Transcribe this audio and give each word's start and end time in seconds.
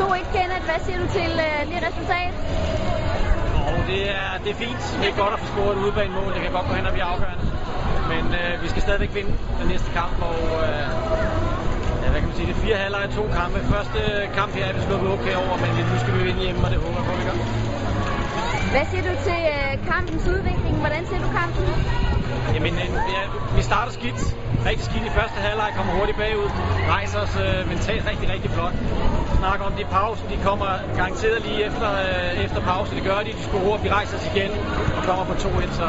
2-1 0.00 0.36
Kenneth, 0.36 0.64
hvad 0.70 0.80
siger 0.86 0.98
du 1.02 1.06
til 1.18 1.32
øh, 1.46 1.58
det 1.70 1.78
resultat? 1.88 2.32
Og 3.70 3.80
det 3.90 4.00
er, 4.20 4.28
det 4.44 4.50
er 4.54 4.58
fint. 4.64 4.82
Det 5.00 5.08
er 5.12 5.16
godt 5.22 5.32
at 5.36 5.40
få 5.42 5.46
scoret 5.52 5.72
et 5.76 5.80
udebanemål. 5.84 6.28
Det 6.36 6.40
kan 6.46 6.52
godt 6.58 6.66
gå 6.70 6.74
hen 6.78 6.86
og 6.90 6.94
blive 6.96 7.08
afgørende. 7.12 7.44
Men 8.12 8.24
øh, 8.40 8.52
vi 8.62 8.68
skal 8.72 8.82
stadigvæk 8.86 9.12
vinde 9.18 9.32
den 9.60 9.68
næste 9.72 9.88
kamp, 9.98 10.16
og 10.30 10.38
øh, 10.68 10.86
ja, 12.02 12.06
hvad 12.12 12.20
kan 12.20 12.28
man 12.30 12.36
sige, 12.38 12.46
det 12.50 12.54
er 12.58 12.62
fire 12.66 12.76
halvleje 12.84 13.08
to 13.18 13.24
kampe. 13.38 13.58
Første 13.74 14.00
kamp 14.38 14.50
her 14.58 14.64
er 14.70 14.74
vi 14.76 14.80
sluppet 14.88 15.08
okay 15.16 15.34
over, 15.44 15.54
men 15.64 15.70
nu 15.92 15.96
skal 16.02 16.12
vi 16.18 16.22
vinde 16.28 16.40
hjemme, 16.44 16.60
og 16.66 16.70
det 16.72 16.78
håber 16.84 16.98
jeg 17.00 17.06
på, 17.10 17.14
vi 17.20 17.24
gør. 17.28 17.36
Hvad 18.74 18.84
siger 18.90 19.04
du 19.08 19.14
til 19.28 19.40
øh, 19.56 19.70
kampens 19.90 20.24
udvikling? 20.34 20.74
Hvordan 20.84 21.02
ser 21.10 21.18
du 21.24 21.28
kampen? 21.40 21.66
Jamen, 22.56 22.74
øh, 22.84 22.90
ja, 23.16 23.22
vi 23.56 23.62
starter 23.70 23.92
skidt. 23.98 24.20
Rigtig 24.68 24.84
skidt 24.90 25.04
i 25.10 25.12
første 25.18 25.38
halvleg, 25.46 25.70
kommer 25.78 25.92
hurtigt 25.98 26.18
bagud. 26.22 26.50
Rejser 26.96 27.18
os 27.26 27.34
øh, 27.44 27.60
mentalt 27.72 28.04
rigtig, 28.10 28.26
rigtig 28.34 28.50
flot. 28.56 28.74
Snakker 29.40 29.64
om 29.70 29.74
det 29.78 29.86
pausen, 29.96 30.26
de 30.34 30.38
kommer 30.48 30.70
garanteret 30.98 31.38
lige 31.46 31.60
efter, 31.68 31.88
øh, 32.06 32.44
efter 32.44 32.60
pause. 32.70 32.90
Det 32.98 33.04
gør 33.10 33.18
de, 33.26 33.32
de 33.38 33.42
scorer, 33.48 33.78
vi 33.84 33.88
rejser 33.98 34.16
os 34.18 34.26
igen 34.32 34.52
og 34.96 35.02
kommer 35.08 35.24
på 35.30 35.34
2-1. 35.44 35.72
Så, 35.80 35.88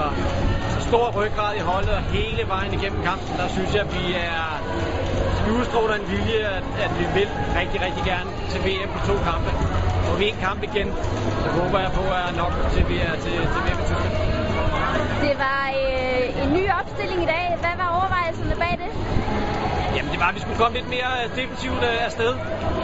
så 0.73 0.79
stor 0.89 1.05
ryggrad 1.19 1.51
i 1.61 1.63
holdet, 1.71 1.93
og 1.99 2.03
hele 2.17 2.41
vejen 2.53 2.71
igennem 2.79 3.01
kampen, 3.09 3.31
der 3.41 3.47
synes 3.55 3.71
jeg, 3.75 3.83
at 3.87 3.91
vi 3.97 4.05
er 4.13 4.47
vi 5.45 5.51
udstråler 5.59 5.95
en 6.01 6.07
vilje, 6.13 6.39
at, 6.57 6.65
at 6.85 6.91
vi 6.99 7.05
vil 7.17 7.29
rigtig, 7.59 7.79
rigtig 7.85 8.03
gerne 8.11 8.29
til 8.51 8.59
VM 8.65 8.89
på 8.95 8.99
to 9.09 9.15
kampe. 9.29 9.49
Og 10.09 10.13
vi 10.19 10.23
en 10.33 10.39
kamp 10.47 10.59
igen, 10.69 10.87
så 11.43 11.49
håber 11.59 11.79
jeg 11.85 11.91
på, 11.99 12.03
at 12.17 12.21
er 12.27 12.33
nok 12.43 12.53
til, 12.73 12.83
vi 12.91 12.97
er 13.09 13.15
til, 13.23 13.35
til 13.53 13.61
VM 13.65 13.79
i 13.83 13.85
Tyskland. 13.89 14.26
Det 15.27 15.37
var 15.37 15.63
øh, 15.69 16.43
en 16.43 16.49
ny 16.53 16.63
opstilling 16.79 17.23
i 17.23 17.25
dag. 17.25 17.57
Hvad 17.59 17.75
var 17.77 17.87
overvejelsen? 17.97 18.16
Jamen 20.21 20.25
det 20.25 20.29
var, 20.29 20.35
at 20.35 20.39
vi 20.39 20.45
skulle 20.45 20.61
komme 20.63 20.75
lidt 20.79 20.89
mere 20.97 21.11
øh, 21.21 21.27
defensivt 21.41 21.81
øh, 21.89 22.05
afsted. 22.07 22.31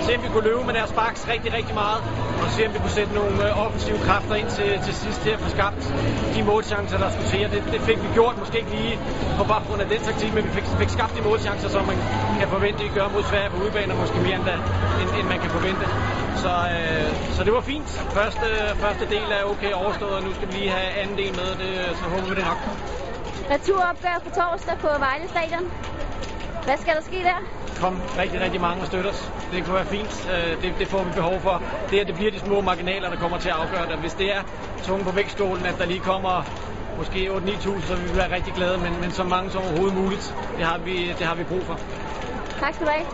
Se 0.05 0.09
om 0.17 0.21
vi 0.25 0.29
kunne 0.33 0.47
løbe 0.49 0.63
med 0.69 0.73
deres 0.79 0.93
baks 1.01 1.21
rigtig, 1.33 1.49
rigtig 1.57 1.75
meget. 1.83 1.99
Og 2.43 2.47
se 2.55 2.59
om 2.67 2.71
vi 2.75 2.79
kunne 2.83 2.97
sætte 2.99 3.13
nogle 3.21 3.35
øh, 3.47 3.63
offensive 3.65 3.99
kræfter 4.08 4.35
ind 4.41 4.49
til, 4.58 4.69
til 4.85 4.94
sidst 5.03 5.19
til 5.25 5.31
at 5.35 5.39
få 5.45 5.49
skabt 5.58 5.81
de 6.35 6.41
målchancer, 6.52 6.97
der 7.03 7.09
skulle 7.13 7.30
til. 7.33 7.41
Og 7.47 7.52
det, 7.55 7.61
det 7.73 7.81
fik 7.89 7.99
vi 8.05 8.09
gjort, 8.17 8.35
måske 8.43 8.55
ikke 8.61 8.73
lige 8.80 8.95
på 9.39 9.43
baggrund 9.53 9.80
af 9.85 9.88
den 9.93 10.02
taktik, 10.09 10.31
men 10.35 10.41
vi 10.47 10.52
fik, 10.58 10.66
fik 10.81 10.91
skabt 10.97 11.13
de 11.17 11.21
målchancer, 11.30 11.69
som 11.75 11.83
man 11.91 11.97
kan 12.39 12.47
forvente, 12.55 12.81
at 12.89 12.93
gøre 12.99 13.09
mod 13.16 13.23
Sverige 13.31 13.49
på 13.53 13.58
udebane, 13.63 13.89
og 13.93 13.99
måske 14.03 14.17
mere 14.27 14.36
end, 14.39 14.45
da, 14.49 14.55
end, 15.02 15.09
end 15.19 15.27
man 15.33 15.39
kan 15.43 15.49
forvente. 15.58 15.86
Så, 16.43 16.53
øh, 16.75 17.09
så 17.36 17.41
det 17.47 17.53
var 17.58 17.63
fint. 17.73 17.89
Første, 18.19 18.47
første 18.83 19.05
del 19.13 19.27
er 19.38 19.43
okay 19.53 19.71
overstået, 19.81 20.13
og 20.19 20.23
nu 20.27 20.31
skal 20.38 20.47
vi 20.49 20.53
lige 20.59 20.71
have 20.77 20.89
anden 21.02 21.17
del 21.21 21.31
med, 21.39 21.49
det, 21.61 21.71
så 21.99 22.03
håber 22.13 22.27
vi 22.31 22.36
det 22.39 22.45
nok. 22.52 22.59
Returopgør 23.53 24.17
på 24.25 24.30
torsdag 24.39 24.75
på 24.86 24.89
Vejle 25.05 25.27
Stadion. 25.33 25.65
Hvad 26.66 26.78
skal 26.78 26.94
der 26.95 27.02
ske 27.02 27.16
der? 27.23 27.39
Kom 27.80 28.02
rigtig, 28.17 28.42
rigtig 28.42 28.61
mange 28.61 28.81
og 28.81 28.88
støtte 28.88 29.08
os. 29.08 29.31
Det 29.52 29.64
kunne 29.66 29.75
være 29.75 29.86
fint. 29.86 30.30
Øh, 30.31 30.61
Det, 30.61 30.73
det 30.80 30.88
får 30.88 31.03
vi 31.03 31.11
behov 31.16 31.39
for. 31.42 31.61
Det, 31.92 32.00
at 32.00 32.08
det 32.08 32.16
bliver 32.16 32.31
de 32.31 32.39
små 32.39 32.61
marginaler, 32.61 33.09
der 33.09 33.17
kommer 33.17 33.38
til 33.38 33.50
at 33.50 33.55
afgøre 33.55 33.88
det. 33.88 33.97
Hvis 33.97 34.14
det 34.14 34.36
er 34.36 34.42
tunge 34.83 35.05
på 35.05 35.11
vægtstolen, 35.11 35.66
at 35.66 35.78
der 35.78 35.86
lige 35.86 36.00
kommer 36.00 36.44
måske 36.97 37.30
8-9.000, 37.31 37.88
så 37.88 37.95
vil 37.95 38.11
vi 38.11 38.17
være 38.17 38.36
rigtig 38.36 38.53
glade, 38.53 38.78
men, 38.78 39.02
men 39.02 39.11
så 39.11 39.23
mange 39.23 39.52
som 39.52 39.64
overhovedet 39.64 39.94
muligt, 39.95 40.36
det 40.58 40.66
har 40.66 40.78
vi, 40.78 41.08
det 41.20 41.25
har 41.28 41.36
vi 41.36 41.44
brug 41.44 41.66
for. 41.66 41.80
Tak 42.59 42.73
skal 42.73 42.86
du 42.88 42.92
have. 42.92 43.05